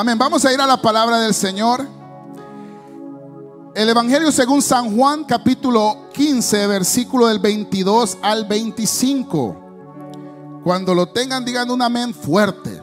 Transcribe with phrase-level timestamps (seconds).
[0.00, 0.16] Amén.
[0.16, 1.86] Vamos a ir a la palabra del Señor.
[3.74, 10.62] El Evangelio según San Juan, capítulo 15, versículo del 22 al 25.
[10.64, 12.82] Cuando lo tengan, digan un amén fuerte.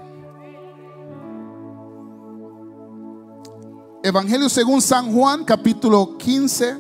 [4.04, 6.78] Evangelio según San Juan, capítulo 15,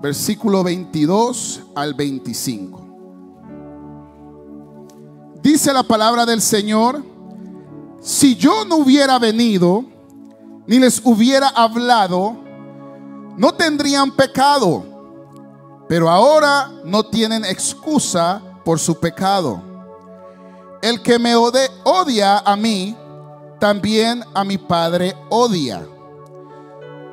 [0.00, 2.80] versículo 22 al 25.
[5.42, 7.10] Dice la palabra del Señor,
[8.02, 9.84] si yo no hubiera venido,
[10.66, 12.36] ni les hubiera hablado,
[13.36, 14.84] no tendrían pecado,
[15.88, 19.62] pero ahora no tienen excusa por su pecado.
[20.82, 22.96] El que me odia a mí,
[23.60, 25.86] también a mi Padre odia.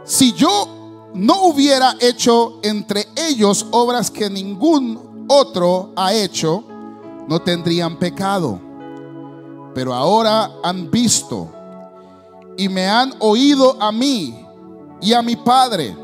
[0.03, 6.63] Si yo no hubiera hecho entre ellos obras que ningún otro ha hecho,
[7.27, 8.68] no tendrían pecado.
[9.73, 11.49] Pero ahora han visto
[12.57, 14.45] y me han oído a mí
[15.01, 15.95] y a mi Padre.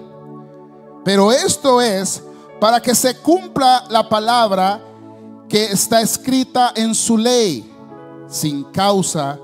[1.04, 2.24] Pero esto es
[2.60, 4.82] para que se cumpla la palabra
[5.50, 7.72] que está escrita en su ley.
[8.28, 9.40] Sin causa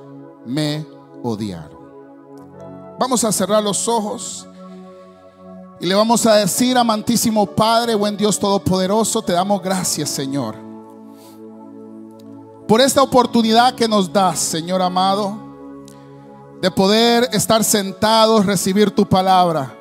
[0.45, 0.85] me
[1.21, 1.79] odiaron.
[2.99, 4.47] Vamos a cerrar los ojos
[5.81, 10.55] y le vamos a decir, amantísimo Padre, buen Dios Todopoderoso, te damos gracias, Señor,
[12.71, 15.35] por esta oportunidad que nos das, Señor amado,
[16.61, 19.77] de poder estar sentados, recibir tu palabra.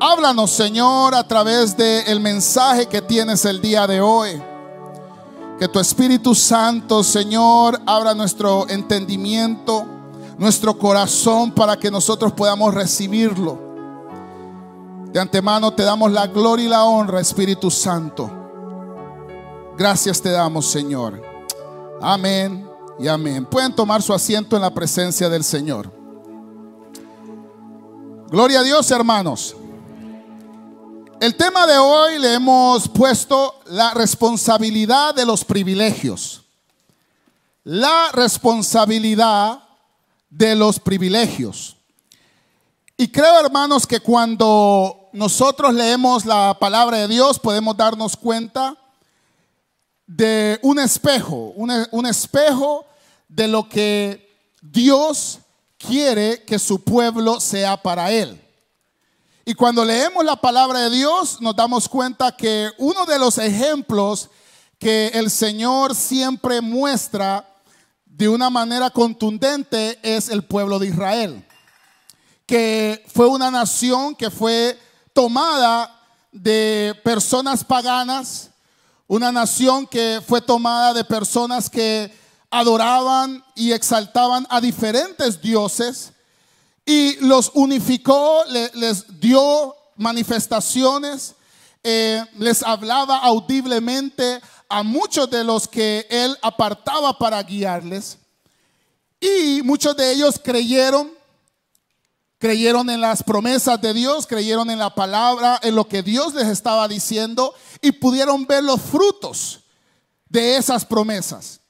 [0.00, 4.42] Háblanos, Señor, a través del mensaje que tienes el día de hoy.
[5.60, 9.86] Que tu Espíritu Santo, Señor, abra nuestro entendimiento,
[10.38, 13.60] nuestro corazón para que nosotros podamos recibirlo.
[15.12, 18.28] De antemano te damos la gloria y la honra, Espíritu Santo.
[19.78, 21.29] Gracias te damos, Señor.
[22.02, 22.66] Amén
[22.98, 23.44] y amén.
[23.44, 25.92] Pueden tomar su asiento en la presencia del Señor.
[28.28, 29.54] Gloria a Dios, hermanos.
[31.20, 36.40] El tema de hoy le hemos puesto la responsabilidad de los privilegios.
[37.64, 39.62] La responsabilidad
[40.30, 41.76] de los privilegios.
[42.96, 48.79] Y creo, hermanos, que cuando nosotros leemos la palabra de Dios, podemos darnos cuenta
[50.12, 52.84] de un espejo, un, espejo
[53.28, 54.28] de lo que
[54.60, 55.38] Dios
[55.78, 58.40] quiere que su pueblo sea para Él.
[59.44, 64.30] Y cuando leemos la palabra de Dios, nos damos cuenta que uno de los ejemplos
[64.80, 67.46] que el Señor siempre muestra
[68.04, 71.46] de una manera contundente es el pueblo de Israel,
[72.46, 74.76] que fue una nación que fue
[75.12, 75.96] tomada
[76.32, 78.49] de personas paganas,
[79.10, 82.12] una nación que fue tomada de personas que
[82.48, 86.12] adoraban y exaltaban a diferentes dioses
[86.86, 91.34] y los unificó, les dio manifestaciones,
[91.82, 98.16] eh, les hablaba audiblemente a muchos de los que él apartaba para guiarles.
[99.20, 101.10] Y muchos de ellos creyeron
[102.40, 106.48] Creyeron en las promesas de Dios, creyeron en la palabra, en lo que Dios les
[106.48, 109.60] estaba diciendo y pudieron ver los frutos
[110.26, 111.60] de esas promesas.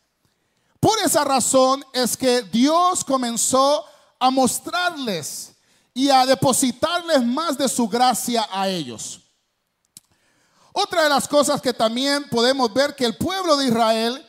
[0.79, 3.85] Por esa razón es que Dios comenzó
[4.21, 5.57] a mostrarles
[5.93, 9.23] y a depositarles más de su gracia a ellos.
[10.73, 14.25] Otra de las cosas que también podemos ver que el pueblo de Israel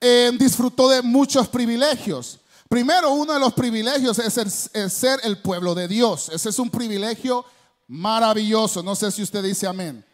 [0.00, 2.40] eh, disfrutó de muchos privilegios.
[2.74, 6.28] Primero, uno de los privilegios es, ser el pueblo de Dios.
[6.30, 7.44] Ese es un privilegio
[7.86, 8.82] maravilloso.
[8.82, 10.04] No sé si usted dice amén.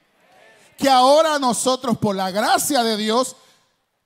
[0.77, 3.35] Que ahora nosotros, por la gracia de Dios,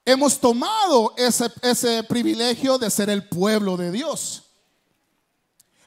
[0.04, 4.44] hemos tomado ese, ese privilegio de ser el pueblo de Dios.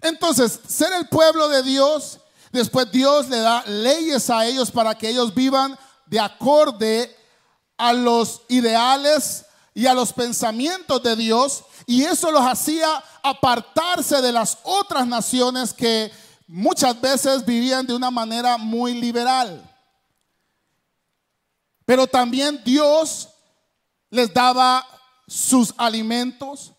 [0.02, 2.20] Entonces, ser el pueblo de Dios,
[2.52, 7.16] después Dios le da leyes a ellos para que ellos vivan de acorde
[7.78, 9.46] a los ideales
[9.78, 12.88] y a los pensamientos de Dios y eso los hacía
[13.22, 16.12] apartarse de las otras naciones que
[16.48, 19.62] muchas veces vivían de una manera muy liberal.
[21.86, 23.30] Pero también Dios
[24.10, 24.84] les daba
[25.28, 26.74] sus alimentos,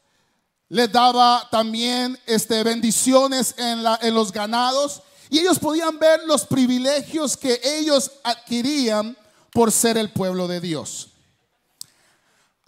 [0.69, 7.37] les daba también este, bendiciones en, en los ganados y ellos podían ver los privilegios
[7.37, 9.17] que ellos adquirían
[9.53, 11.11] por ser el pueblo de Dios.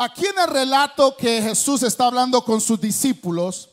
[0.02, 3.69] Aquí en el relato que Jesús está hablando con sus discípulos,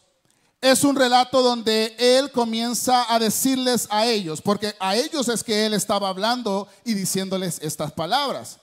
[0.60, 5.66] es un relato donde Él comienza a decirles a ellos, porque a ellos es que
[5.66, 8.58] Él estaba hablando y diciéndoles estas palabras.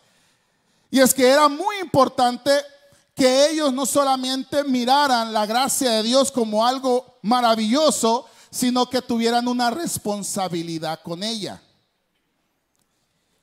[0.90, 2.50] Y es que era muy importante
[3.14, 9.49] que ellos no solamente miraran la gracia de Dios como algo maravilloso, sino que tuvieran
[9.49, 11.62] una responsabilidad con ella.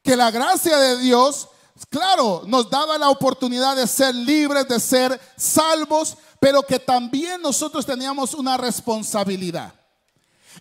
[0.03, 1.47] Que la gracia de Dios,
[1.89, 7.85] claro, nos daba la oportunidad de ser libres, de ser salvos, pero que también nosotros
[7.85, 9.73] teníamos una responsabilidad.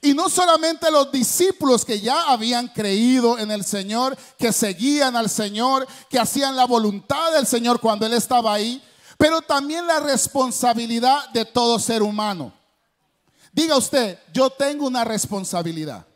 [0.03, 5.29] Y no solamente los discípulos que ya habían creído en el Señor, que seguían al
[5.29, 8.83] Señor, que hacían la voluntad del Señor cuando Él estaba ahí,
[9.19, 12.53] pero también la responsabilidad de todo ser humano.
[13.53, 16.07] Diga usted, yo tengo una responsabilidad.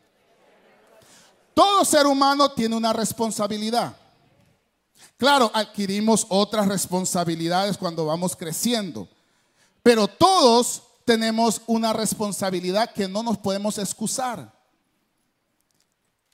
[1.53, 3.95] Todo ser humano tiene una responsabilidad.
[5.17, 9.07] Claro, adquirimos otras responsabilidades cuando vamos creciendo,
[9.81, 14.53] pero todos tenemos una responsabilidad que no nos podemos excusar.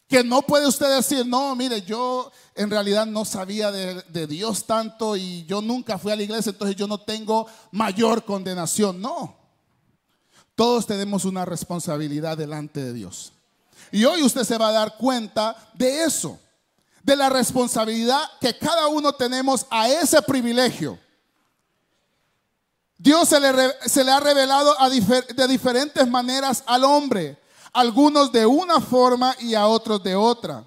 [0.07, 5.16] Que no puede usted decir, no, mire, yo en realidad no sabía de, Dios tanto
[5.16, 9.00] y yo nunca fui a la iglesia, entonces yo no tengo mayor condenación.
[9.00, 9.36] No.
[10.56, 13.31] Todos tenemos una responsabilidad delante de Dios.
[13.92, 16.39] Y hoy usted se va a dar cuenta de eso,
[17.03, 21.00] de la responsabilidad que cada uno tenemos a ese privilegio
[23.01, 23.39] Dios se
[24.03, 24.75] le, ha revelado
[25.36, 27.36] de diferentes maneras al hombre,
[27.74, 30.63] algunos de una forma y a otros de otra.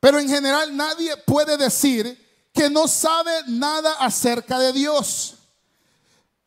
[0.00, 5.34] Pero en general nadie puede decir que no sabe nada acerca de Dios.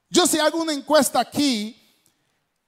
[0.10, 1.80] Yo si hago una encuesta aquí,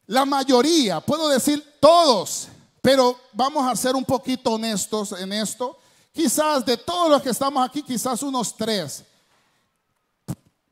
[0.06, 2.48] la mayoría, puedo decir todos,
[2.83, 5.80] pero vamos a ser un poquito honestos en esto.
[6.13, 9.04] Quizás de todos los que estamos aquí, quizás unos tres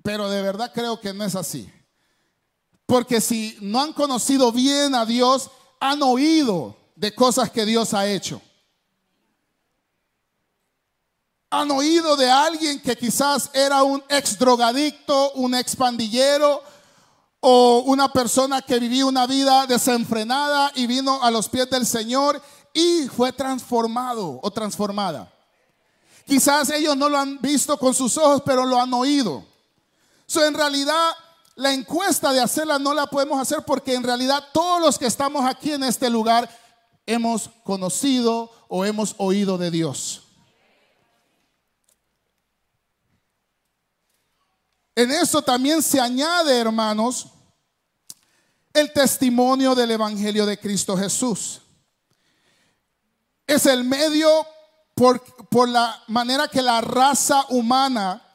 [0.04, 1.72] pero de verdad creo que no es así.
[2.86, 5.50] Porque si no han conocido bien a Dios,
[5.80, 8.42] han oído de cosas que Dios ha hecho.
[11.50, 16.64] Han oído de alguien que quizás era un ex drogadicto, un ex pandillero
[17.42, 22.42] o una persona que vivía una vida desenfrenada y vino a los pies del Señor
[22.74, 25.32] y fue transformado o transformada.
[26.26, 29.52] Quizás ellos no lo han visto con sus ojos, pero lo han oído
[30.40, 31.12] en realidad,
[31.56, 35.46] la encuesta de hacerla no la podemos hacer porque en realidad todos los que estamos
[35.46, 36.50] aquí en este lugar
[37.06, 40.24] hemos conocido o hemos oído de Dios.
[44.96, 47.28] En eso también se añade, hermanos,
[48.74, 51.61] el testimonio del Evangelio de Cristo Jesús.
[53.52, 54.30] Es el medio
[54.96, 58.26] por, por la manera que la raza humana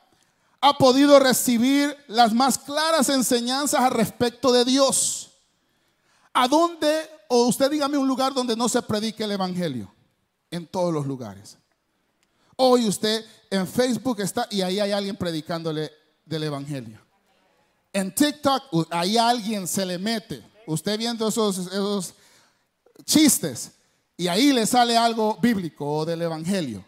[0.61, 5.31] ha podido recibir las más claras enseñanzas al respecto de Dios.
[6.35, 9.91] ¿A dónde, o usted dígame un lugar donde no se predique el Evangelio?
[10.51, 11.57] En todos los lugares.
[12.57, 15.91] Hoy usted en Facebook está y ahí hay alguien predicándole
[16.27, 17.01] del Evangelio.
[17.91, 20.45] En TikTok, ahí alguien se le mete.
[20.67, 22.13] Usted viendo esos, esos
[23.07, 23.76] chistes
[24.17, 26.85] y ahí le sale algo bíblico o del Evangelio.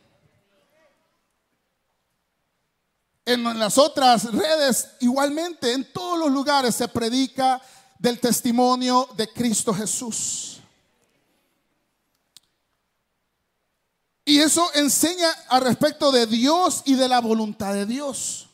[3.28, 7.60] en las otras redes, igualmente, en todos los lugares se predica
[7.98, 10.60] del testimonio de Cristo Jesús.
[14.24, 18.48] Y eso enseña al respecto de Dios y de la voluntad de Dios.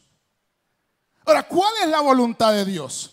[1.24, 3.12] Ahora, ¿cuál es la voluntad de Dios?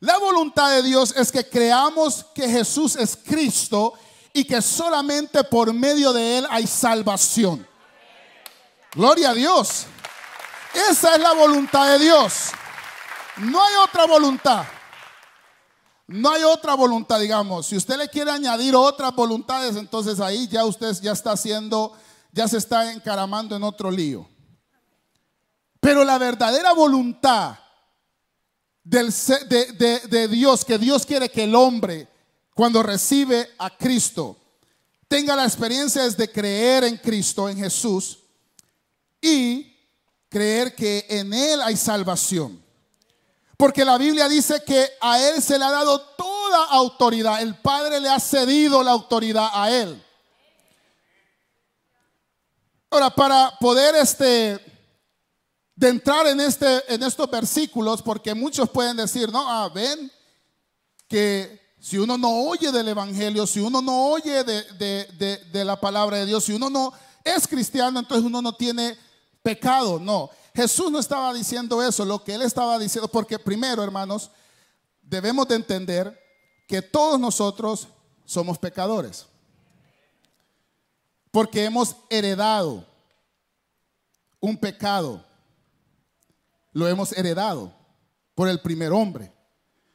[0.00, 3.94] La voluntad de Dios es que creamos que Jesús es Cristo
[4.32, 7.66] y que solamente por medio de Él hay salvación.
[8.94, 9.86] Gloria a Dios.
[10.88, 12.50] Esa es la voluntad de Dios.
[13.38, 14.64] No hay otra voluntad.
[16.06, 17.66] No hay otra voluntad, digamos.
[17.66, 21.96] Si usted le quiere añadir otras voluntades, entonces ahí ya usted ya está haciendo,
[22.32, 24.28] ya se está encaramando en otro lío.
[25.80, 27.58] Pero la verdadera voluntad
[28.82, 29.12] del,
[29.48, 32.09] de, de Dios, que Dios quiere que el hombre,
[32.60, 34.36] cuando recibe a Cristo,
[35.08, 38.18] tenga la experiencia de creer en Cristo, en Jesús,
[39.18, 39.74] y
[40.28, 42.62] creer que en Él hay salvación.
[43.56, 47.40] Porque la Biblia dice que a Él se le ha dado toda autoridad.
[47.40, 50.04] El Padre le ha cedido la autoridad a Él.
[52.90, 54.60] Ahora, para poder este,
[55.76, 60.12] de entrar en, este, en estos versículos, porque muchos pueden decir, no, ah, ven,
[61.08, 66.26] que si uno no oye del Evangelio, si uno no oye de, la palabra de
[66.26, 66.92] Dios, si uno no
[67.24, 68.98] es cristiano, entonces uno no tiene
[69.42, 70.28] pecado, no.
[70.54, 74.30] Jesús no estaba diciendo eso, lo que él estaba diciendo, porque primero, hermanos,
[75.00, 76.20] debemos de entender
[76.68, 77.88] que todos nosotros
[78.26, 79.26] somos pecadores.
[81.30, 82.84] Porque hemos heredado
[84.38, 85.24] un pecado.
[86.72, 87.72] lo hemos heredado
[88.34, 89.32] por el primer hombre.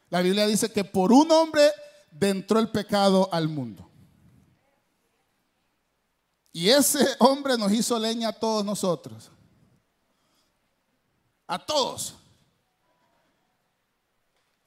[0.09, 1.71] La Biblia dice que por un hombre
[2.19, 3.89] entró el pecado al mundo.
[6.51, 9.29] Y ese hombre nos hizo leña a todos nosotros.
[11.47, 12.15] A todos.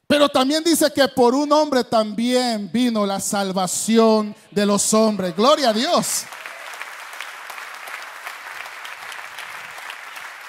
[0.05, 5.35] Pero también dice que por un hombre también vino la salvación de los hombres.
[5.35, 6.25] Gloria a Dios.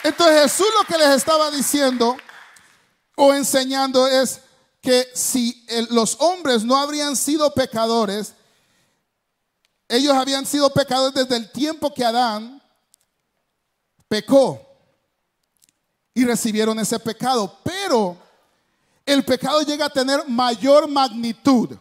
[0.03, 2.17] Entonces Jesús lo que les estaba diciendo
[3.17, 4.41] o enseñando es
[4.81, 8.35] que si los hombres no habrían sido pecadores,
[9.89, 12.63] ellos habían sido pecadores desde el tiempo que Adán
[14.09, 14.61] pecó
[16.15, 17.59] y recibieron ese pecado.
[17.63, 18.17] Pero
[19.05, 21.77] el pecado llega a tener mayor magnitud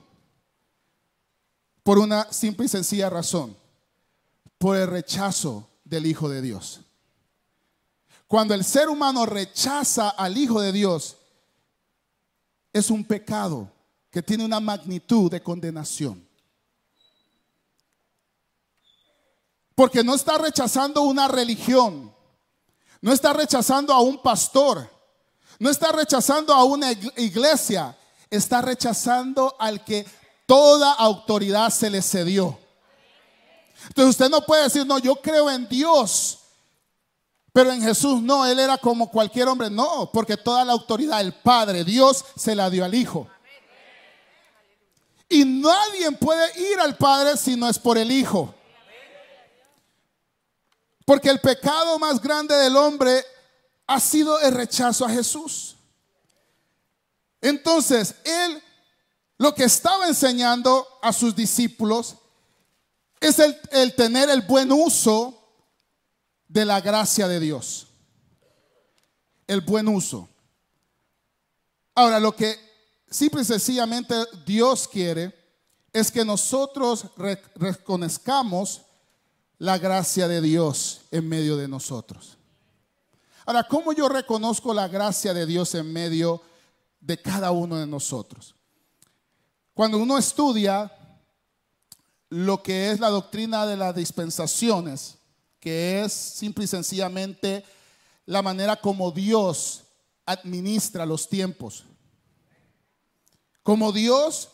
[1.83, 3.55] por una simple y sencilla razón,
[4.57, 6.81] por el rechazo del Hijo de Dios.
[8.27, 11.17] Cuando el ser humano rechaza al Hijo de Dios,
[12.71, 13.71] es un pecado
[14.11, 16.27] que tiene una magnitud de condenación.
[19.75, 22.13] Porque no está rechazando una religión,
[23.01, 24.89] no está rechazando a un pastor,
[25.57, 27.97] no está rechazando a una iglesia,
[28.29, 30.05] está rechazando al que
[30.45, 32.59] toda autoridad se le cedió.
[33.87, 36.38] Entonces usted no puede decir, no, yo creo en Dios,
[37.59, 39.69] pero en Jesús no, Él era como cualquier hombre.
[39.69, 43.27] No, porque toda la autoridad, el Padre, Dios, se la dio al Hijo.
[45.27, 48.55] Y nadie puede ir al Padre si no es por el Hijo.
[51.03, 53.25] Porque el pecado más grande del hombre
[53.87, 55.75] ha sido el rechazo a Jesús.
[57.41, 58.63] Entonces, Él
[59.37, 62.15] lo que estaba enseñando a sus discípulos
[63.19, 65.38] es el, el tener el buen uso
[66.49, 67.87] de la gracia de Dios.
[69.47, 70.27] El buen uso.
[71.95, 72.57] Ahora, lo que
[73.09, 74.15] simple y sencillamente
[74.45, 75.33] Dios quiere
[75.93, 77.05] es que nosotros
[77.55, 78.81] reconozcamos
[79.57, 82.37] la gracia de Dios en medio de nosotros.
[83.45, 86.41] Ahora, ¿cómo yo reconozco la gracia de Dios en medio
[86.99, 88.55] de cada uno de nosotros?
[89.73, 90.91] Cuando uno estudia
[92.29, 95.18] lo que es la doctrina de las dispensaciones,
[95.59, 97.63] que es simple y sencillamente
[98.25, 99.83] la manera como Dios
[100.25, 101.83] administra los tiempos.
[103.63, 104.49] Como Dios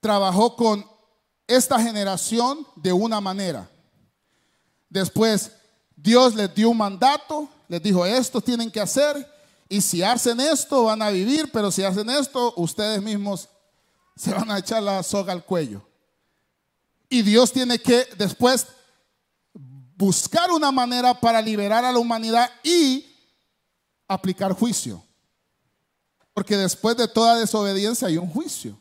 [0.00, 0.86] trabajó con
[1.46, 3.68] esta generación de una manera.
[4.88, 5.52] Después
[5.96, 9.26] Dios les dio un mandato, les dijo, esto tienen que hacer,
[9.68, 13.48] y si hacen esto van a vivir, pero si hacen esto, ustedes mismos
[14.16, 15.82] se van a echar la soga al cuello.
[17.08, 18.66] Y Dios tiene que después
[19.98, 23.04] buscar una manera para liberar a la humanidad y
[24.06, 25.02] aplicar juicio.
[26.32, 28.78] Porque después de toda desobediencia hay un juicio.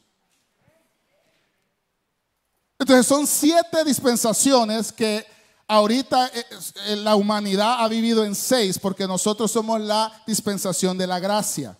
[2.78, 5.26] Entonces son siete dispensaciones que
[5.68, 6.46] ahorita eh,
[6.86, 11.76] eh, la humanidad ha vivido en seis porque nosotros somos la dispensación de la gracia.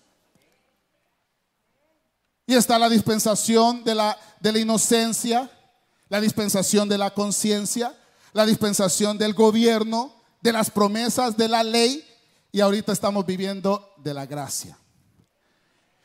[2.48, 5.52] Y está la dispensación de la, de la inocencia,
[6.10, 7.96] la dispensación de la conciencia,
[8.38, 12.08] la dispensación del gobierno, de las promesas de la ley
[12.52, 14.78] y ahorita estamos viviendo de la gracia.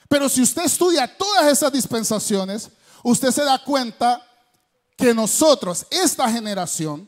[0.08, 2.70] Pero si usted estudia todas esas dispensaciones,
[3.04, 4.26] usted se da cuenta
[4.96, 7.06] que nosotros, esta generación,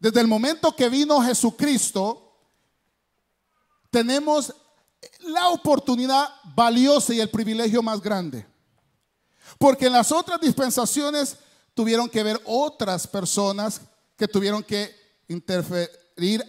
[0.00, 2.36] desde el momento que vino Jesucristo,
[3.88, 4.52] tenemos
[5.20, 8.44] la oportunidad valiosa y el privilegio más grande.
[9.58, 11.36] Porque en las otras dispensaciones
[11.72, 13.82] tuvieron que ver otras personas
[14.20, 14.94] que tuvieron que
[15.28, 16.44] interferir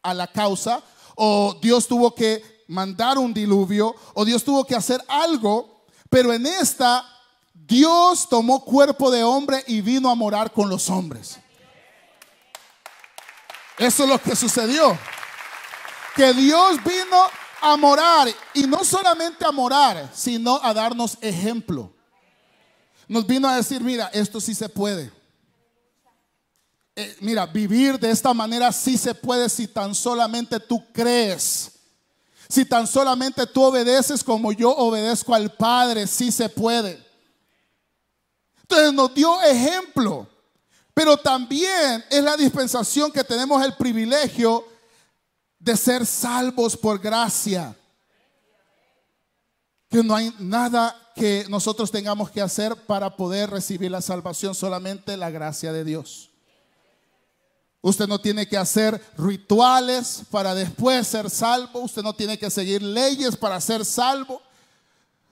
[0.00, 0.80] a la causa,
[1.16, 6.46] o Dios tuvo que mandar un diluvio, o Dios tuvo que hacer algo, pero en
[6.46, 7.04] esta
[7.52, 11.40] Dios tomó cuerpo de hombre y vino a morar con los hombres.
[13.76, 14.96] Eso es lo que sucedió.
[16.14, 17.22] Que Dios vino
[17.60, 21.92] a morar y no solamente a morar, sino a darnos ejemplo.
[23.08, 25.19] Nos vino a decir, mira, esto sí se puede.
[26.96, 31.72] Eh, mira, vivir de esta manera sí se puede si tan solamente tú crees.
[32.48, 37.00] Si tan solamente tú obedeces como yo obedezco al Padre, sí se puede.
[38.62, 40.28] Entonces nos dio ejemplo,
[40.92, 44.64] pero también es la dispensación que tenemos el privilegio
[45.58, 47.76] de ser salvos por gracia.
[49.88, 55.16] Que no hay nada que nosotros tengamos que hacer para poder recibir la salvación, solamente
[55.16, 56.29] la gracia de Dios.
[57.82, 61.80] Usted no tiene que hacer rituales para después ser salvo.
[61.80, 64.42] Usted no tiene que seguir leyes para ser salvo.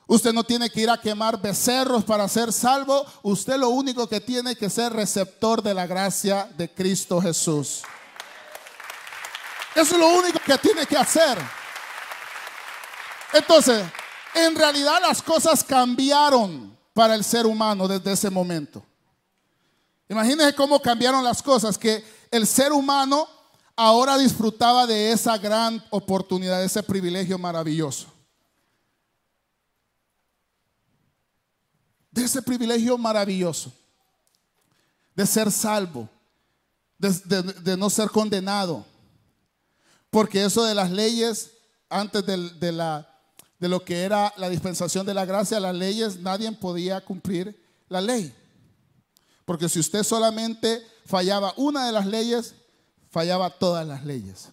[0.07, 3.05] Usted no tiene que ir a quemar becerros para ser salvo.
[3.23, 7.83] Usted lo único que tiene que ser receptor de la gracia de Cristo Jesús.
[9.75, 11.39] Eso es lo único que tiene que hacer.
[13.35, 13.85] Entonces,
[14.35, 18.83] en realidad las cosas cambiaron para el ser humano desde ese momento.
[20.09, 23.29] Imagínense cómo cambiaron las cosas, que el ser humano
[23.77, 28.07] ahora disfrutaba de esa gran oportunidad, de ese privilegio maravilloso.
[32.11, 33.73] De ese privilegio maravilloso,
[35.15, 36.09] de ser salvo,
[36.99, 38.85] de, no ser condenado.
[40.11, 41.53] Porque eso de las leyes,
[41.89, 43.09] antes de, la,
[43.61, 47.57] de lo que era la dispensación de la gracia, las leyes, nadie podía cumplir
[47.89, 48.35] la ley.
[49.45, 52.55] Porque si usted solamente fallaba una de las leyes,
[53.11, 54.51] fallaba todas las leyes.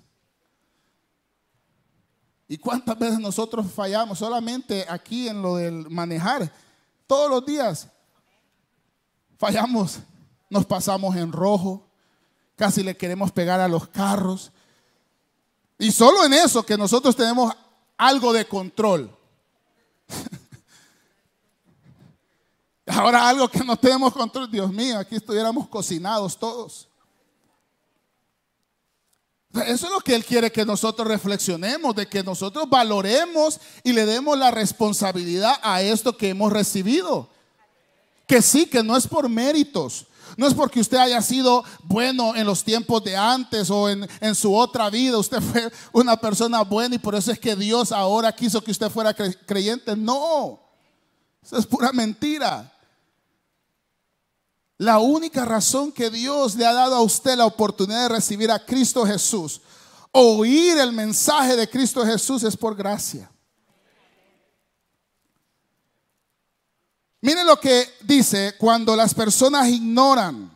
[2.47, 6.49] ¿Y cuántas veces nosotros fallamos solamente aquí en lo del manejar?
[7.05, 7.89] Todos los días
[9.37, 9.99] fallamos,
[10.49, 11.85] nos pasamos en rojo,
[12.55, 14.53] casi le queremos pegar a los carros.
[15.77, 17.53] Y solo en eso que nosotros tenemos
[17.97, 19.13] algo de control.
[22.87, 26.87] Ahora algo que no tenemos control, Dios mío, aquí estuviéramos cocinados todos.
[29.65, 34.05] Eso es lo que Él quiere que nosotros reflexionemos, de que nosotros valoremos y le
[34.05, 37.29] demos la responsabilidad a esto que hemos recibido.
[38.27, 42.45] Que sí, que no es por méritos, no es porque usted haya sido bueno en
[42.45, 45.17] los tiempos de antes o en, en, su otra vida.
[45.17, 48.89] Usted fue una persona buena y por eso es que Dios ahora quiso que usted
[48.89, 49.95] fuera creyente.
[49.95, 50.59] No,
[51.41, 52.74] eso es pura mentira.
[54.77, 58.65] La única razón que Dios le ha dado a usted la oportunidad de recibir a
[58.65, 59.61] Cristo Jesús,
[60.11, 63.31] oír el mensaje de Cristo Jesús es por gracia.
[67.21, 70.51] Miren lo que dice cuando las personas ignoran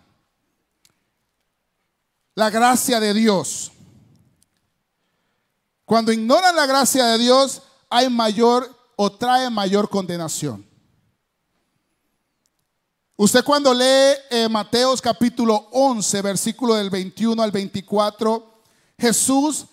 [2.35, 3.71] la gracia de Dios.
[5.83, 10.68] Cuando ignoran la gracia de Dios, hay mayor o trae mayor condenación.
[13.21, 18.61] Usted cuando lee eh, Mateos capítulo 11, versículo del 21 al 24,
[18.97, 19.65] Jesús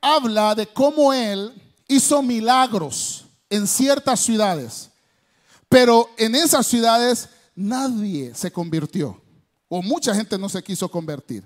[0.00, 1.52] habla de cómo Él
[1.88, 4.88] hizo milagros en ciertas ciudades,
[5.68, 9.20] pero en esas ciudades nadie se convirtió,
[9.68, 11.42] o mucha gente no se quiso convertir.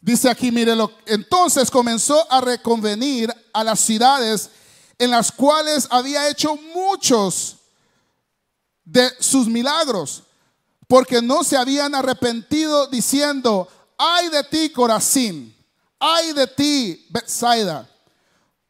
[0.00, 4.50] Dice aquí, mírelo, entonces comenzó a reconvenir a las ciudades
[4.98, 7.55] en las cuales había hecho muchos
[8.86, 10.22] de sus milagros,
[10.86, 13.68] porque no se habían arrepentido diciendo,
[13.98, 15.54] ay de ti Corazín,
[15.98, 17.90] ay de ti Bethsaida,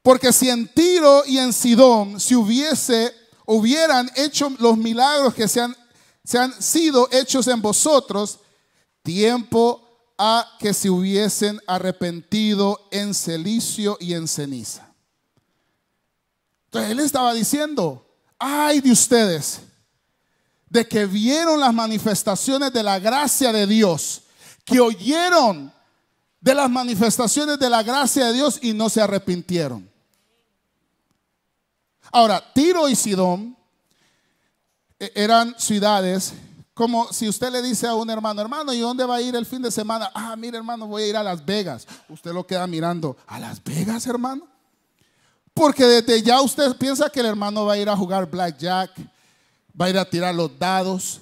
[0.02, 5.60] porque si en Tiro y en Sidón se hubiese, hubieran hecho los milagros que se
[5.60, 5.76] han,
[6.24, 8.40] se han sido hechos en vosotros,
[9.02, 9.82] tiempo
[10.16, 14.90] a que se hubiesen arrepentido en celicio y en ceniza.
[16.66, 18.06] Entonces él estaba diciendo,
[18.38, 19.60] ay de ustedes,
[20.76, 24.24] de que vieron las manifestaciones de la gracia de Dios,
[24.62, 25.72] que oyeron
[26.38, 29.90] de las manifestaciones de la gracia de Dios y no se arrepintieron.
[32.12, 33.56] Ahora, Tiro y Sidón
[34.98, 36.34] eh, eran ciudades
[36.74, 39.46] como si usted le dice a un hermano, hermano, ¿y dónde va a ir el
[39.46, 40.10] fin de semana?
[40.12, 41.86] Ah, mire hermano, voy a ir a Las Vegas.
[42.06, 44.46] Usted lo queda mirando, ¿a Las Vegas, hermano?
[45.54, 48.90] Porque desde ya usted piensa que el hermano va a ir a jugar blackjack,
[49.80, 51.20] va a ir a tirar los dados,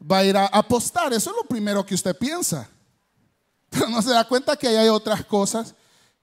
[0.00, 1.12] va a ir a apostar.
[1.12, 2.68] Eso es lo primero que usted piensa.
[3.70, 5.74] Pero no se da cuenta que hay otras cosas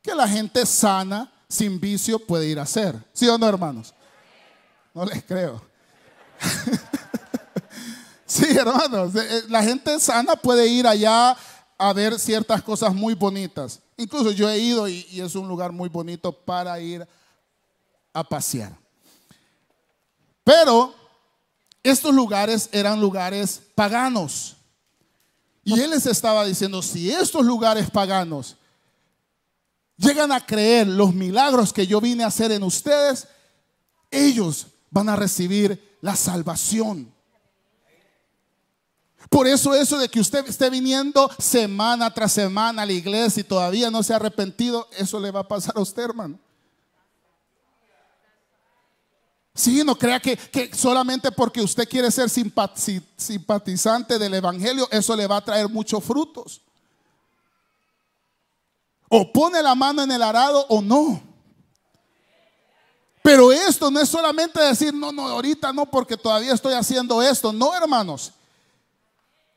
[0.02, 2.96] que la gente sana, sin vicio, puede ir a hacer.
[3.13, 3.93] ¿Sí o no, hermanos?
[4.93, 5.62] No les creo.
[8.26, 9.15] sí, hermanos.
[9.15, 11.36] Eh, eh, la gente sana puede ir allá
[11.78, 13.80] a ver ciertas cosas muy bonitas.
[13.98, 17.08] Incluso yo he ido y, y es un lugar muy bonito para ir
[18.13, 18.74] a pasear.
[20.43, 20.93] Pero
[21.84, 24.56] estos lugares eran lugares paganos.
[25.65, 28.58] Y él les estaba diciendo, si estos lugares paganos
[29.98, 33.28] llegan a creer los milagros que yo vine a hacer en ustedes,
[34.10, 37.13] ellos van a recibir la salvación.
[39.30, 43.46] Por eso eso de que usted esté viniendo semana tras semana a la iglesia y
[43.46, 46.39] todavía no se ha arrepentido, eso le va a pasar a usted, hermano.
[49.55, 55.37] Sí, no crea que, solamente porque usted quiere ser simpatizante del Evangelio, eso le va
[55.37, 56.59] a traer muchos frutos.
[59.09, 61.21] O pone la mano en el arado o no.
[63.21, 67.53] Pero esto no es solamente decir, no, no, ahorita no, porque todavía estoy haciendo esto.
[67.53, 68.33] No, hermanos.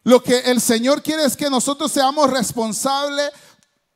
[0.05, 3.33] Lo que el Señor quiere es que nosotros seamos responsables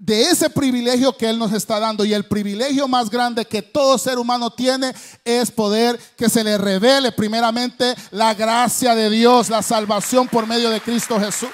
[0.01, 2.05] de ese privilegio que Él nos está dando.
[2.07, 6.57] Y el privilegio más grande que todo ser humano tiene es poder que se le
[6.57, 11.51] revele primeramente la gracia de Dios, la salvación por medio de Cristo Jesús.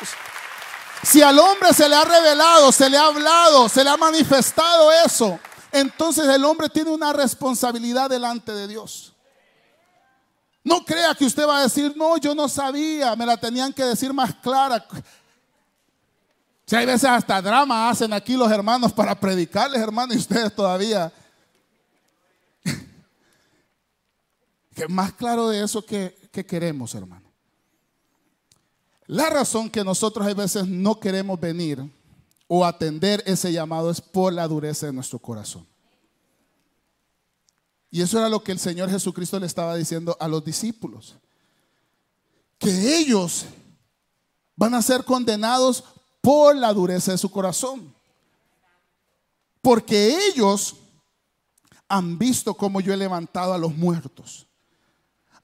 [1.03, 4.91] Si al hombre se le ha revelado, se le ha hablado, se le ha manifestado
[5.05, 5.39] eso,
[5.73, 9.13] entonces el hombre tiene una responsabilidad delante de Dios.
[10.65, 13.85] No crea que usted va a decir, no, yo no sabía, me la tenían que
[13.85, 14.85] decir más clara.
[16.67, 21.13] Si hay veces hasta drama hacen aquí los hermanos para predicarles, hermanos, y ustedes todavía.
[24.75, 27.31] que más claro de eso que, que queremos, hermano.
[29.07, 31.89] La razón que nosotros a veces no queremos venir
[32.49, 35.65] o atender ese llamado es por la dureza de nuestro corazón.
[37.93, 41.15] Y eso era lo que el Señor Jesucristo le estaba diciendo a los discípulos.
[42.59, 43.47] Que ellos
[44.57, 45.85] van a ser condenados
[46.27, 47.95] por la dureza de su corazón.
[49.63, 50.75] Porque ellos
[51.87, 54.45] han visto cómo yo he levantado a los muertos.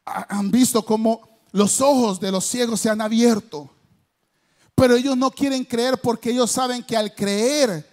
[0.05, 1.21] Han visto cómo
[1.53, 3.71] los ojos de los ciegos se han abierto.
[4.75, 7.89] Pero ellos no quieren creer porque ellos saben que al creer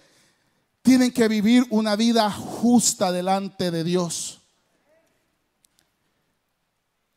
[0.82, 4.40] tienen que vivir una vida justa delante de Dios.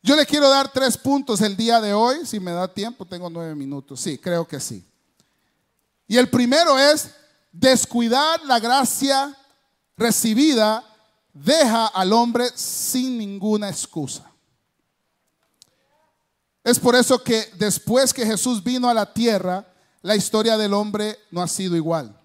[0.04, 3.28] Yo le quiero dar tres puntos el día de hoy, si me da tiempo, tengo
[3.28, 4.86] nueve minutos, sí, creo que sí.
[6.08, 7.10] Y el primero es
[7.52, 9.36] descuidar la gracia
[9.98, 10.84] recibida
[11.34, 14.30] deja al hombre sin ninguna excusa.
[16.64, 19.66] Es por eso que después que Jesús vino a la tierra,
[20.02, 22.18] la historia del hombre no ha sido igual.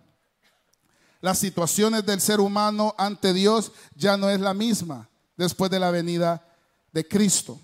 [1.21, 5.91] Las situaciones del ser humano ante Dios ya no es la misma después de la
[5.91, 6.47] venida
[6.93, 7.59] de Cristo.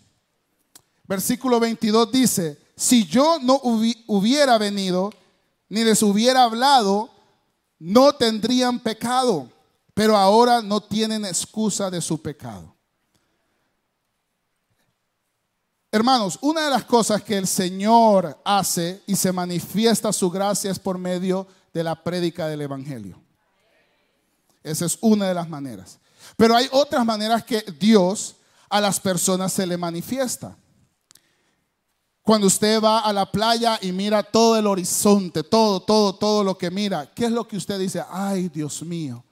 [1.06, 5.12] Versículo 22 dice, si yo no hubiera venido,
[5.68, 7.10] ni les hubiera hablado,
[7.78, 9.50] no tendrían pecado,
[9.94, 12.74] pero ahora no tienen excusa de su pecado.
[15.90, 20.78] Hermanos, una de las cosas que el Señor hace y se manifiesta su gracia es
[20.80, 23.20] por medio de la prédica del Evangelio.
[24.64, 26.00] Esa es una de las maneras.
[26.36, 28.36] Pero hay otras maneras que Dios
[28.68, 30.56] a las personas se le manifiesta.
[32.24, 36.56] Cuando usted va a la playa y mira todo el horizonte, todo, todo, todo lo
[36.56, 38.02] que mira, ¿qué es lo que usted dice?
[38.08, 39.22] Ay, Dios mío.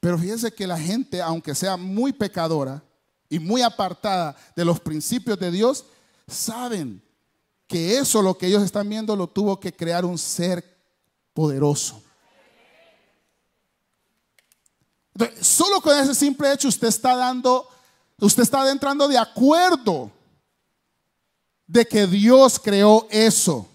[0.00, 2.82] Pero fíjese que la gente, aunque sea muy pecadora
[3.30, 5.86] y muy apartada de los principios de Dios,
[6.28, 7.02] saben
[7.66, 10.62] que eso lo que ellos están viendo lo tuvo que crear un ser
[11.32, 12.02] poderoso.
[15.40, 17.66] solo con ese simple hecho usted está dando,
[18.18, 20.10] usted está entrando de acuerdo
[21.70, 23.66] de que Dios creó eso.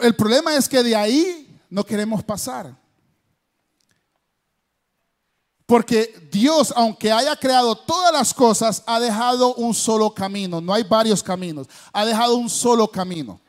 [0.00, 2.72] el problema es que de ahí no queremos pasar.
[5.66, 10.60] Porque Dios, aunque haya creado todas las cosas, ha dejado un solo camino.
[10.60, 11.66] No hay varios caminos.
[11.92, 13.40] Ha dejado un solo camino.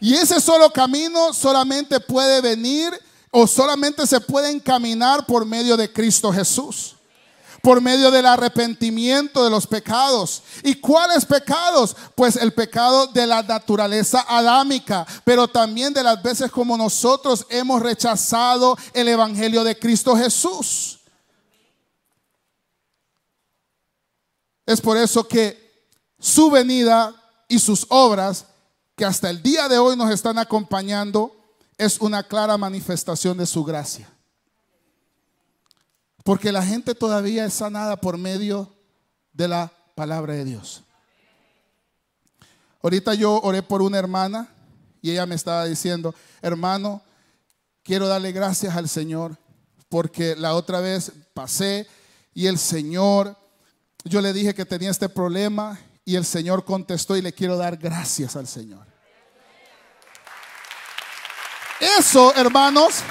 [0.00, 2.98] Y ese solo camino solamente puede venir
[3.30, 6.96] o solamente se puede encaminar por medio de Cristo Jesús
[7.62, 10.42] por medio del arrepentimiento de los pecados.
[10.62, 11.96] ¿Y cuáles pecados?
[12.14, 17.82] Pues el pecado de la naturaleza adámica, pero también de las veces como nosotros hemos
[17.82, 21.00] rechazado el Evangelio de Cristo Jesús.
[24.66, 27.14] Es por eso que su venida
[27.48, 28.46] y sus obras,
[28.94, 31.34] que hasta el día de hoy nos están acompañando,
[31.76, 34.08] es una clara manifestación de su gracia.
[36.24, 38.72] Porque la gente todavía es sanada por medio
[39.32, 40.82] de la palabra de Dios.
[42.82, 44.48] Ahorita yo oré por una hermana
[45.02, 47.02] y ella me estaba diciendo, hermano,
[47.82, 49.36] quiero darle gracias al Señor
[49.88, 51.86] porque la otra vez pasé
[52.32, 53.36] y el Señor,
[54.04, 57.76] yo le dije que tenía este problema y el Señor contestó y le quiero dar
[57.76, 58.86] gracias al Señor.
[61.98, 63.02] Eso, hermanos,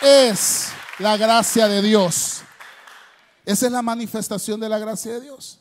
[0.00, 2.42] es la gracia de Dios.
[3.44, 5.60] Esa es la manifestación de la gracia de Dios.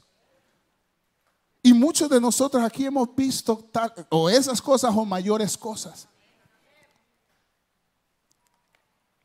[1.61, 3.69] Y muchos de nosotros aquí hemos visto
[4.09, 6.07] o esas cosas o mayores cosas.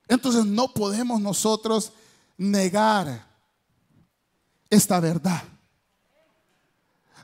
[0.07, 1.93] Entonces no podemos nosotros
[2.37, 3.27] negar
[4.71, 5.43] esta verdad.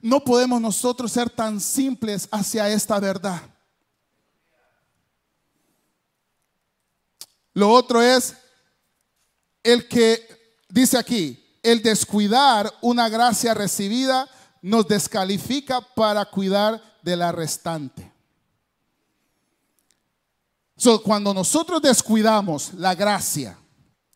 [0.03, 3.40] no podemos nosotros ser tan simples hacia esta verdad.
[7.55, 8.37] Lo otro es
[9.64, 14.29] el que dice aquí, el descuidar una gracia recibida
[14.62, 18.12] nos descalifica para cuidar de la restante.
[21.03, 23.59] cuando nosotros descuidamos la gracia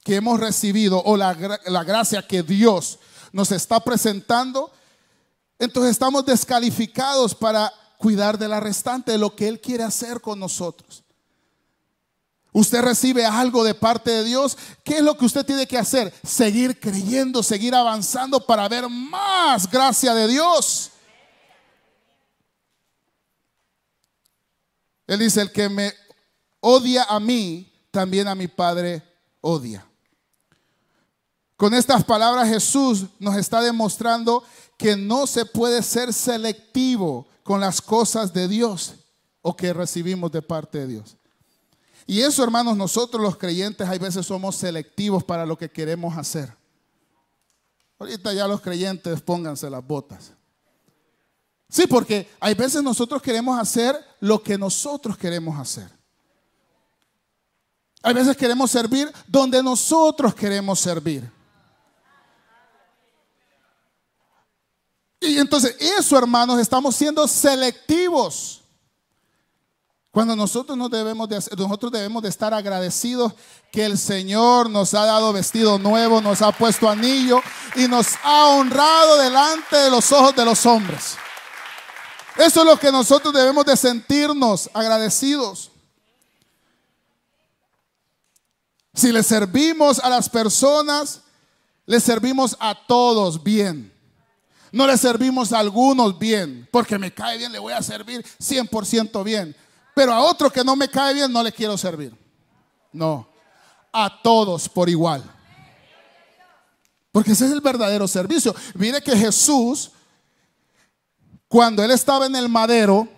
[0.04, 1.34] que hemos recibido o la,
[1.66, 2.98] la gracia que Dios
[3.32, 4.70] nos está presentando,
[5.58, 10.38] entonces estamos descalificados para cuidar de la restante, de lo que Él quiere hacer con
[10.38, 11.04] nosotros.
[12.58, 14.58] Usted recibe algo de parte de Dios.
[14.82, 16.12] ¿Qué es lo que usted tiene que hacer?
[16.24, 20.90] Seguir creyendo, seguir avanzando para ver más gracia de Dios.
[25.06, 25.94] Él dice, el que me
[26.58, 29.04] odia a mí, también a mi Padre
[29.40, 29.86] odia.
[31.56, 34.42] Con estas palabras Jesús nos está demostrando
[34.76, 38.94] que no se puede ser selectivo con las cosas de Dios
[39.42, 41.17] o que recibimos de parte de Dios.
[42.10, 46.50] Y eso, hermanos, nosotros los creyentes hay veces somos selectivos para lo que queremos hacer.
[47.98, 50.32] Ahorita ya los creyentes pónganse las botas.
[51.68, 55.90] Sí, porque hay veces nosotros queremos hacer lo que nosotros queremos hacer.
[58.02, 61.30] Hay veces queremos servir donde nosotros queremos servir.
[65.20, 68.62] Y entonces eso, hermanos, estamos siendo selectivos.
[70.18, 73.34] Cuando nosotros, nos debemos de, nosotros debemos de estar agradecidos
[73.70, 77.40] que el Señor nos ha dado vestido nuevo, nos ha puesto anillo
[77.76, 81.14] y nos ha honrado delante de los ojos de los hombres.
[82.36, 85.70] Eso es lo que nosotros debemos de sentirnos agradecidos.
[88.94, 91.20] Si le servimos a las personas,
[91.86, 93.94] le servimos a todos bien.
[94.72, 99.22] No le servimos a algunos bien, porque me cae bien, le voy a servir 100%
[99.22, 99.54] bien.
[99.98, 102.16] Pero a otro que no me cae bien no le quiero servir.
[102.92, 103.28] No,
[103.92, 105.24] a todos por igual.
[107.10, 108.54] Porque ese es el verdadero servicio.
[108.74, 109.90] Mire que Jesús,
[111.48, 113.08] cuando él estaba en el madero,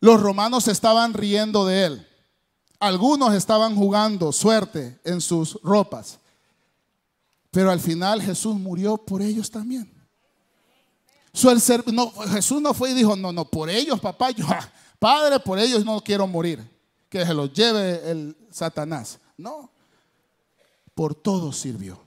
[0.00, 2.08] los romanos estaban riendo de él.
[2.78, 6.18] Algunos estaban jugando suerte en sus ropas.
[7.50, 9.90] Pero al final Jesús murió por ellos también.
[11.32, 14.44] Jesús no fue y dijo, no, no, por ellos, papá, yo,
[15.02, 16.62] Padre, por ellos no quiero morir.
[17.08, 19.18] Que se los lleve el Satanás.
[19.36, 19.68] No,
[20.94, 22.00] por todos sirvió.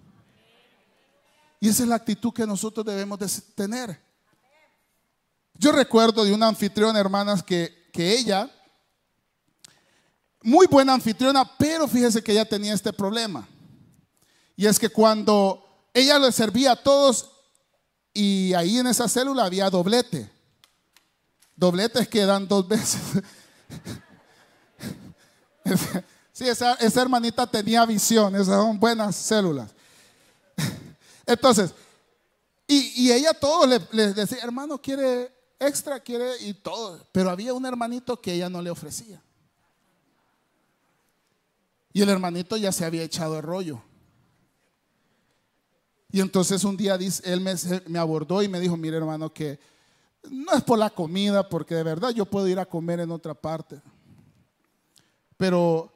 [1.60, 4.02] Y esa es la actitud que nosotros debemos de tener.
[5.56, 8.50] Yo recuerdo de una anfitriona, hermanas, que, que ella,
[10.42, 13.46] muy buena anfitriona, pero fíjese que ella tenía este problema.
[14.56, 17.30] Y es que cuando ella le servía a todos,
[18.14, 20.35] y ahí en esa célula había doblete.
[21.56, 23.02] Dobletes que dan dos veces.
[26.36, 29.74] Sí, esa, hermanita tenía visión, esas son buenas células.
[31.26, 31.74] Entonces,
[32.68, 37.08] y, ella todo le, le, decía, hermano, quiere extra, quiere y todo.
[37.14, 39.22] Pero había un hermanito que ella no le ofrecía.
[41.94, 43.82] Y el hermanito ya se había echado el rollo.
[46.12, 47.56] Y entonces un día él me,
[47.88, 49.58] me abordó y me dijo, mire hermano, que
[50.32, 53.34] no es por la comida, porque de verdad yo puedo ir a comer en otra
[53.34, 53.82] parte.
[55.38, 55.92] Pero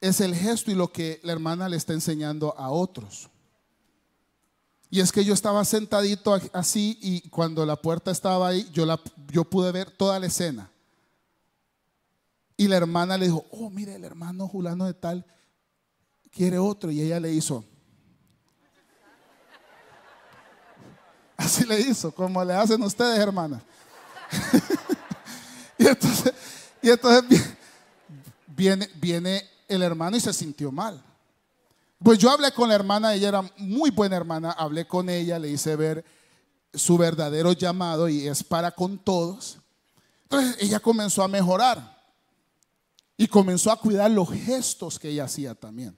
[0.00, 3.28] es el gesto y lo que la hermana le está enseñando a otros.
[4.90, 9.00] Y es que yo estaba sentadito así y cuando la puerta estaba ahí, yo, la,
[9.32, 10.70] yo pude ver toda la escena.
[12.56, 15.26] Y la hermana le dijo, oh, mire, el hermano Julano de tal
[16.30, 16.90] quiere otro.
[16.90, 17.64] Y ella le hizo.
[21.36, 23.62] Así le hizo, como le hacen ustedes, hermanas.
[25.78, 26.32] y entonces,
[26.82, 27.42] y entonces
[28.46, 31.02] viene, viene el hermano y se sintió mal.
[32.02, 35.48] Pues yo hablé con la hermana, ella era muy buena hermana, hablé con ella, le
[35.48, 36.04] hice ver
[36.74, 39.58] su verdadero llamado y es para con todos.
[40.24, 41.96] Entonces ella comenzó a mejorar
[43.16, 45.96] y comenzó a cuidar los gestos que ella hacía también.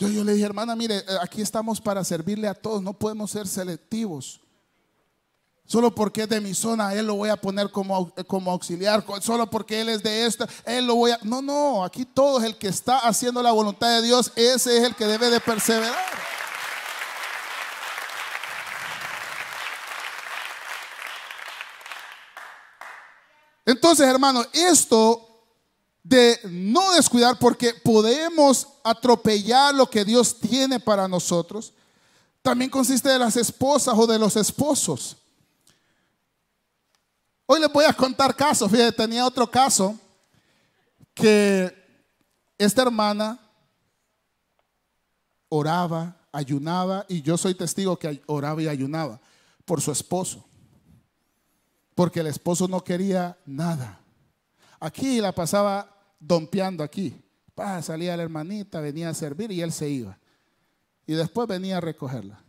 [0.00, 3.46] Yo, le dije, hermana, mire, eh, aquí estamos para servirle a todos, no podemos ser
[3.46, 4.40] selectivos.
[5.66, 9.04] Solo porque es de mi zona, él lo voy a poner como, como auxiliar.
[9.20, 11.18] Solo porque él es de esta, él lo voy a...
[11.22, 14.94] No, no, aquí todo el que está haciendo la voluntad de Dios, ese es el
[14.94, 15.94] que debe de perseverar.
[23.66, 25.29] Entonces, hermano, esto
[26.02, 31.72] de no descuidar porque podemos atropellar lo que Dios tiene para nosotros,
[32.42, 35.16] También consiste de las esposas o de los esposos.
[37.44, 38.70] Hoy les voy a contar casos.
[38.70, 39.98] Fíjate, tenía otro caso
[41.12, 41.70] que
[42.56, 43.38] esta hermana
[45.48, 49.20] oraba, ayunaba, y yo soy testigo que oraba y ayunaba
[49.64, 50.44] por su esposo,
[51.94, 53.99] porque el esposo no quería nada.
[54.80, 57.22] Aquí la pasaba dompeando aquí.
[57.82, 60.18] salía la hermanita, venía a servir y él se iba.
[61.06, 62.42] Y después venía a recogerla.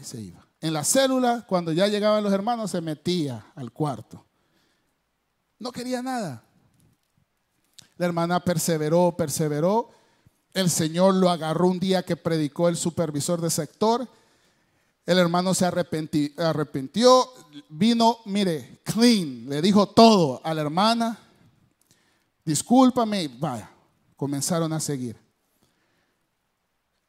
[0.00, 0.46] y se iba.
[0.60, 4.24] En la célula, cuando ya llegaban los hermanos, se metía al cuarto.
[5.58, 6.42] No quería nada.
[7.96, 9.90] La hermana perseveró, perseveró.
[10.54, 14.08] El Señor lo agarró un día que predicó el supervisor de sector.
[15.08, 17.32] El hermano se arrepintió,
[17.70, 21.18] vino, mire, clean, le dijo todo a la hermana.
[22.44, 23.70] Discúlpame, vaya,
[24.16, 25.16] comenzaron a seguir.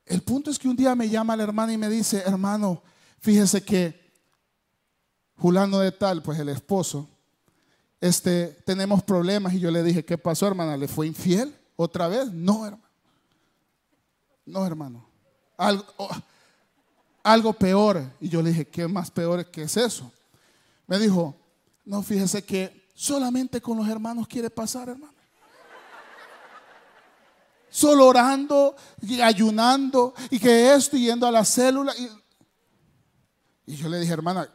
[0.05, 2.81] El punto es que un día me llama la hermana y me dice, hermano,
[3.19, 4.13] fíjese que
[5.35, 7.05] Julano de tal, pues el esposo,
[7.99, 9.53] este, tenemos problemas.
[9.55, 10.77] Y yo le dije, ¿qué pasó, hermana?
[10.77, 12.31] ¿Le fue infiel otra vez?
[12.31, 12.89] No, hermano.
[14.45, 15.05] No, hermano.
[15.57, 16.09] Algo, oh,
[17.23, 18.11] algo peor.
[18.19, 20.11] Y yo le dije, ¿qué más peor que es eso?
[20.87, 21.35] Me dijo,
[21.85, 25.13] no, fíjese que solamente con los hermanos quiere pasar, hermano.
[27.69, 31.93] Solo orando y ayunando y que esto yendo a la célula.
[31.95, 34.49] Y, y yo le dije, hermana,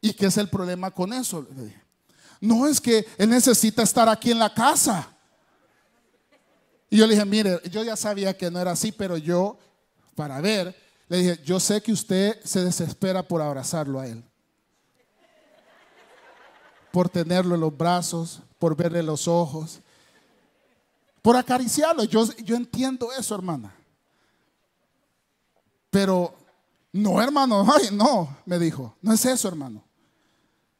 [0.00, 1.46] ¿y qué es el problema con eso?
[2.40, 5.08] No es que él necesita estar aquí en la casa.
[6.90, 9.58] Y yo le dije, mire, yo ya sabía que no era así, pero yo,
[10.14, 10.74] para ver,
[11.08, 14.24] le dije, yo sé que usted se desespera por abrazarlo a él.
[16.92, 19.80] Por tenerlo en los brazos, por verle los ojos,
[21.22, 22.04] por acariciarlo.
[22.04, 23.74] Yo, yo entiendo eso, hermana.
[25.90, 26.34] Pero,
[26.92, 29.84] no, hermano, ay, no, me dijo, no es eso, hermano.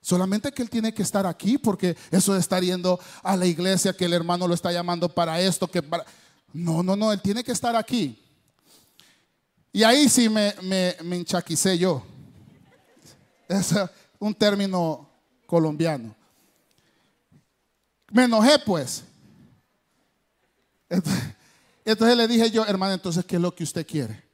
[0.01, 3.93] Solamente que él tiene que estar aquí porque eso de estar yendo a la iglesia,
[3.93, 6.05] que el hermano lo está llamando para esto, que para...
[6.53, 8.26] No, no, no, él tiene que estar aquí.
[9.77, 12.03] Y ahí sí me, me, enchaquicé yo.
[13.47, 13.75] Es
[14.19, 15.07] un término
[15.45, 16.17] colombiano.
[18.11, 19.05] Me enojé pues.
[21.85, 24.25] Entonces, le dije yo, hermano, entonces, ¿qué es lo que usted quiere?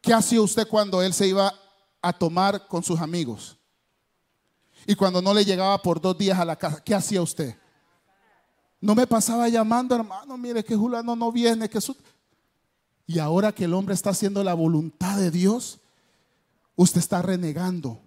[0.00, 1.52] ¿Qué hacía usted cuando él se iba
[2.00, 3.56] a tomar con sus amigos?
[4.86, 7.56] Y cuando no le llegaba por dos días a la casa, ¿qué hacía usted?
[8.80, 11.80] No me pasaba llamando, hermano, mire que Julano no viene, que
[13.06, 15.80] Y ahora que el hombre está haciendo la voluntad de Dios,
[16.76, 18.00] usted está renegando.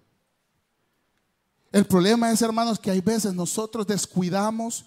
[1.72, 4.86] El problema es, hermanos, que hay veces nosotros descuidamos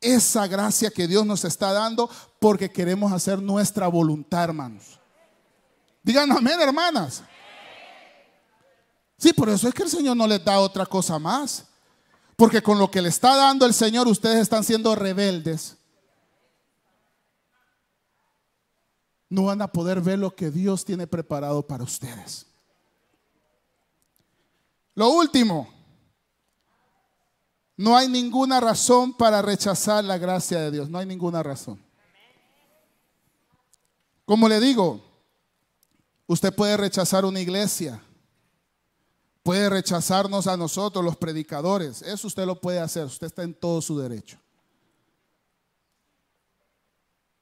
[0.00, 4.98] esa gracia que Dios nos está dando porque queremos hacer nuestra voluntad, hermanos.
[6.02, 7.22] Digan amén, hermanas.
[9.16, 11.64] Sí, por eso es que el Señor no les da otra cosa más.
[12.36, 15.77] Porque con lo que le está dando el Señor, ustedes están siendo rebeldes.
[19.28, 22.46] No van a poder ver lo que Dios tiene preparado para ustedes.
[24.94, 25.68] Lo último,
[27.76, 30.88] no hay ninguna razón para rechazar la gracia de Dios.
[30.88, 31.80] No hay ninguna razón.
[34.24, 35.00] Como le digo,
[36.26, 38.02] usted puede rechazar una iglesia
[39.48, 42.02] Puede rechazarnos a nosotros, los predicadores.
[42.02, 43.06] Eso usted lo puede hacer.
[43.06, 44.38] Usted está en todo su derecho.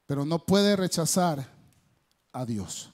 [0.07, 1.56] Pero no puede rechazar
[2.37, 2.93] a Dios.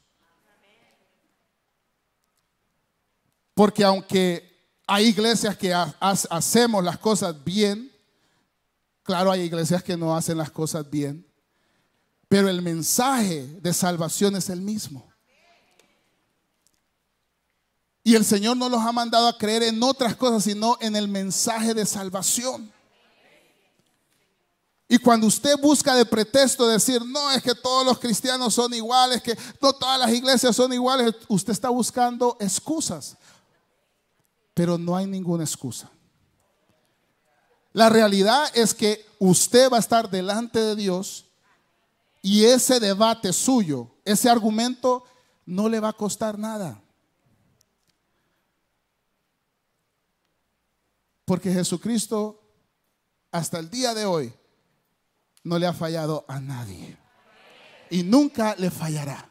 [3.54, 4.50] Porque aunque
[4.86, 7.92] hay iglesias que hacemos las cosas bien,
[9.02, 11.26] claro, hay iglesias que no hacen las cosas bien,
[12.28, 15.12] pero el mensaje de salvación es el mismo.
[18.04, 21.08] Y el Señor no los ha mandado a creer en otras cosas, sino en el
[21.08, 22.71] mensaje de salvación.
[24.92, 29.22] Y cuando usted busca de pretexto decir, no, es que todos los cristianos son iguales,
[29.22, 33.16] que no todas las iglesias son iguales, usted está buscando excusas.
[34.52, 35.90] Pero no hay ninguna excusa.
[37.72, 41.24] La realidad es que usted va a estar delante de Dios
[42.20, 45.04] y ese debate suyo, ese argumento,
[45.46, 46.78] no le va a costar nada.
[51.24, 52.42] Porque Jesucristo
[53.30, 54.34] hasta el día de hoy
[55.44, 56.96] no le ha fallado a nadie.
[57.90, 59.28] Y nunca le fallará.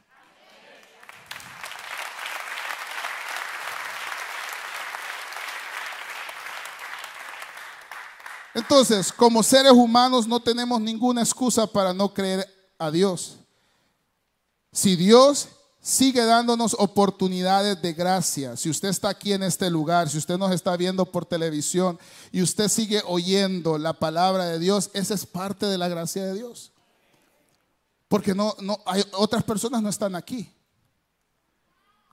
[8.54, 12.46] Entonces, como seres humanos no tenemos ninguna excusa para no creer
[12.78, 13.38] a Dios.
[14.74, 15.50] Si Dios
[15.82, 18.56] sigue dándonos oportunidades de gracia.
[18.56, 22.00] Si usted está aquí en este lugar, si usted nos está viendo por televisión
[22.32, 26.36] y usted sigue oyendo la palabra de Dios, esa es parte de la gracia de
[26.36, 26.72] Dios.
[28.08, 30.54] Porque no, no, hay, otras personas no están aquí.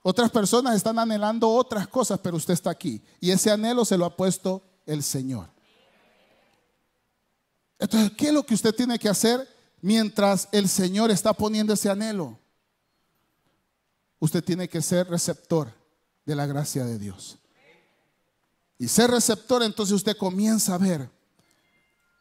[0.01, 3.03] Otras personas están anhelando otras cosas, pero usted está aquí.
[3.19, 5.47] Y ese anhelo se lo ha puesto el Señor.
[7.77, 9.47] Entonces, ¿qué es lo que usted tiene que hacer
[9.81, 12.39] mientras el Señor está poniendo ese anhelo?
[14.19, 15.73] Usted tiene que ser receptor
[16.25, 17.37] de la gracia de Dios.
[18.77, 21.09] Y ser receptor, entonces usted comienza a ver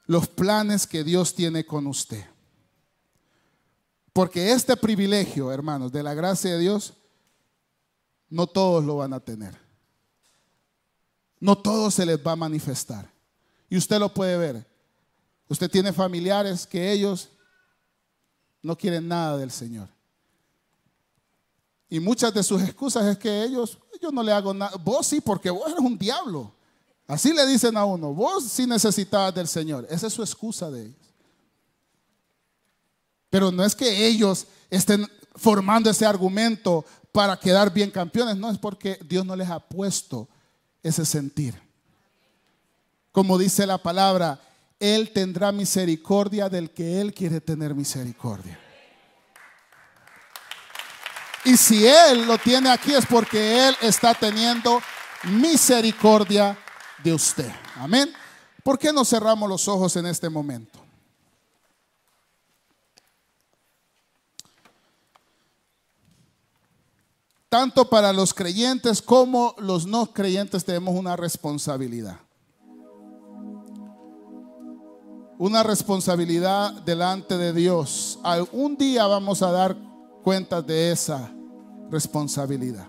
[0.07, 2.25] los planes que Dios tiene con usted.
[4.13, 6.95] Porque este privilegio, hermanos, de la gracia de Dios,
[8.29, 9.57] no todos lo van a tener.
[11.39, 13.09] No todos se les va a manifestar.
[13.69, 14.67] Y usted lo puede ver.
[15.49, 17.31] Usted tiene familiares que ellos
[18.63, 19.89] no quieren nada del Señor.
[21.89, 24.77] Y muchas de sus excusas es que ellos, yo no le hago nada.
[24.83, 26.53] Vos sí, porque vos eres un diablo.
[27.07, 29.87] Así le dicen a uno, vos sí necesitabas del Señor.
[29.89, 31.15] Esa es su excusa de ellos.
[33.31, 38.59] Pero no es que ellos estén formando ese argumento para quedar bien campeones, no es
[38.59, 40.29] porque Dios no les ha puesto
[40.83, 41.55] ese sentir.
[43.11, 44.41] Como dice la palabra,
[44.79, 48.61] Él tendrá misericordia del que Él quiere tener misericordia.
[51.49, 54.83] Y si Él lo tiene aquí es porque Él está teniendo
[55.25, 56.59] misericordia
[57.03, 57.51] de usted.
[57.77, 58.13] Amén.
[58.63, 60.79] ¿Por qué no cerramos los ojos en este momento?
[67.49, 72.21] Tanto para los creyentes como los no creyentes tenemos una responsabilidad.
[75.39, 78.19] Una responsabilidad delante de Dios.
[78.23, 79.79] Algún día vamos a dar
[80.23, 81.33] cuenta de esa
[81.91, 82.89] responsabilidad.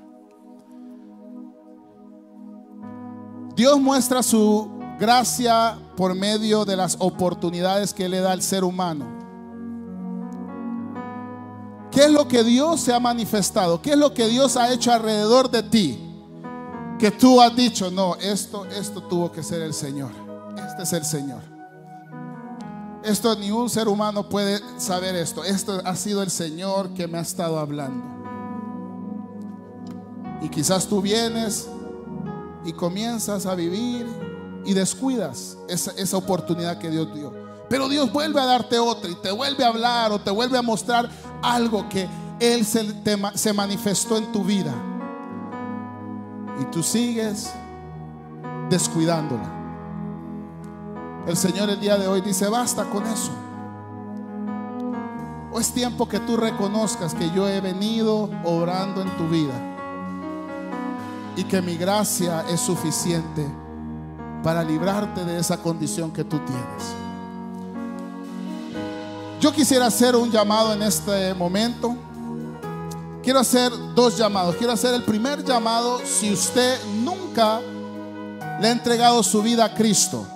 [3.56, 4.70] Dios muestra su
[5.00, 9.06] gracia por medio de las oportunidades que le da al ser humano.
[11.92, 13.82] ¿Qué es lo que Dios se ha manifestado?
[13.82, 16.00] ¿Qué es lo que Dios ha hecho alrededor de ti?
[17.00, 20.12] Que tú has dicho, no, esto, esto tuvo que ser el Señor.
[20.68, 21.42] Este es el Señor.
[23.04, 25.44] Esto ni un ser humano puede saber esto.
[25.44, 28.19] Esto ha sido el Señor que me ha estado hablando.
[30.42, 31.70] Y quizás tú vienes
[32.64, 34.08] y comienzas a vivir
[34.66, 37.34] y descuidas esa, oportunidad que Dios dio.
[37.70, 40.62] Pero Dios vuelve a darte otra y te vuelve a hablar o te vuelve a
[40.62, 41.10] mostrar
[41.42, 42.08] algo que
[42.40, 44.74] Él se, manifestó en tu vida.
[46.62, 47.52] Y tú sigues
[48.70, 49.56] descuidándola.
[51.28, 53.32] El Señor el día de hoy dice, basta con eso.
[55.52, 59.69] O es tiempo que tú reconozcas que yo he venido orando en tu vida
[61.40, 63.48] y que mi gracia es suficiente
[64.44, 66.84] para librarte de esa condición que tú tienes.
[69.40, 71.96] Yo quisiera hacer un llamado en este momento.
[73.24, 74.58] Quiero hacer dos llamados.
[74.58, 77.62] Quiero hacer el primer llamado si usted nunca
[78.60, 80.28] le ha entregado su vida a Cristo.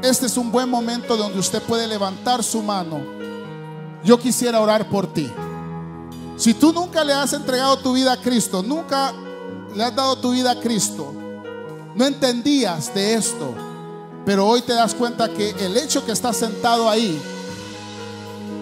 [0.00, 3.00] Este es un buen momento donde usted puede levantar su mano.
[4.04, 5.28] Yo quisiera orar por ti.
[6.40, 9.12] Si tú nunca le has entregado tu vida a Cristo, nunca
[9.74, 11.12] le has dado tu vida a Cristo,
[11.94, 13.52] no entendías de esto,
[14.24, 17.20] pero hoy te das cuenta que el hecho que estás sentado ahí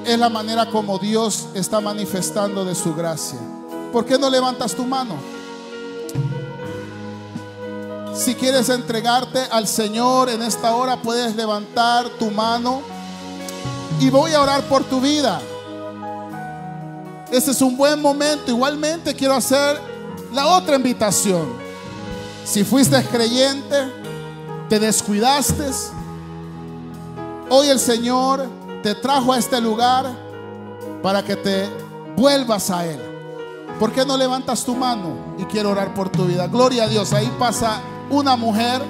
[0.05, 3.39] es la manera como Dios está manifestando de su gracia.
[3.93, 5.15] ¿Por qué no levantas tu mano?
[8.13, 12.83] Si quieres entregarte al Señor en esta hora, puedes levantar tu mano
[14.01, 15.41] y voy a orar por tu vida.
[17.31, 18.51] Este es un buen momento.
[18.51, 19.81] Igualmente quiero hacer
[20.33, 21.47] la otra invitación.
[22.45, 23.77] Si fuiste creyente,
[24.69, 25.71] te descuidaste,
[27.51, 28.49] hoy el Señor
[28.83, 30.07] te trajo a este lugar
[31.03, 31.69] para que te
[32.17, 33.01] vuelvas a Él.
[33.79, 36.47] ¿Por qué no levantas tu mano y quiero orar por tu vida?
[36.47, 37.13] Gloria a Dios.
[37.13, 38.81] Ahí pasa una mujer.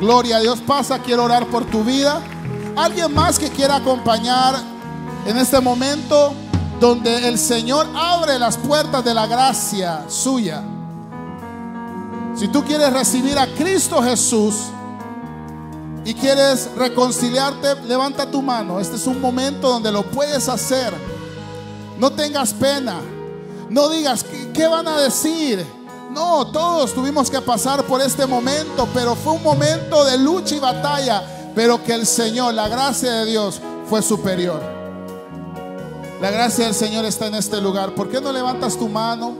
[0.00, 0.60] Gloria a Dios.
[0.60, 2.20] Pasa, quiero orar por tu vida.
[2.74, 4.56] Alguien más que quiera acompañar
[5.26, 6.32] en este momento
[6.82, 10.64] donde el Señor abre las puertas de la gracia suya.
[12.34, 14.56] Si tú quieres recibir a Cristo Jesús
[16.04, 18.80] y quieres reconciliarte, levanta tu mano.
[18.80, 20.92] Este es un momento donde lo puedes hacer.
[22.00, 22.96] No tengas pena.
[23.70, 25.64] No digas, ¿qué, van a decir?
[26.10, 30.58] No, todos tuvimos que pasar por este momento, pero fue un momento de lucha y
[30.58, 31.22] batalla,
[31.54, 34.71] pero que el Señor, la gracia de Dios, fue superior.
[36.22, 37.96] La gracia del Señor está en este lugar.
[37.96, 39.34] ¿Por qué no levantas tu mano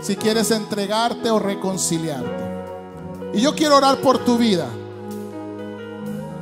[0.00, 3.34] si quieres entregarte o reconciliarte?
[3.34, 4.68] Y yo quiero orar por tu vida.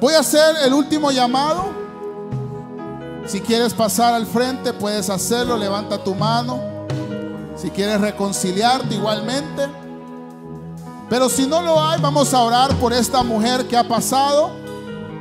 [0.02, 1.64] Voy a hacer el último llamado.
[3.24, 5.56] Si quieres pasar al frente, puedes hacerlo.
[5.56, 6.60] Levanta tu mano.
[7.56, 9.66] Si quieres reconciliarte igualmente.
[11.08, 14.50] Pero si no lo hay, vamos a orar por esta mujer que ha pasado.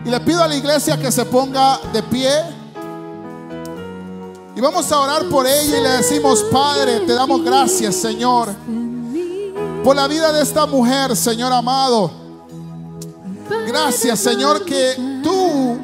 [0.03, 2.62] Y le pido a la iglesia que se ponga de pie.
[4.55, 8.53] Y vamos a orar por ella y le decimos, Padre, te damos gracias, Señor,
[9.83, 12.11] por la vida de esta mujer, Señor amado.
[13.65, 15.77] Gracias, Señor, que tú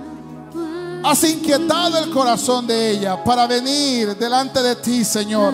[1.04, 5.54] has inquietado el corazón de ella para venir delante de ti, Señor.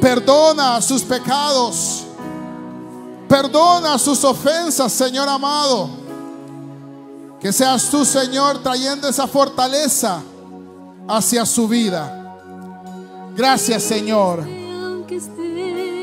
[0.00, 2.04] Perdona sus pecados.
[3.28, 5.88] Perdona sus ofensas, Señor amado.
[7.40, 10.22] Que seas tú, Señor, trayendo esa fortaleza
[11.08, 12.36] hacia su vida.
[13.36, 14.55] Gracias, Señor.